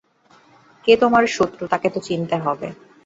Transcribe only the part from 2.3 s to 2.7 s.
হবে।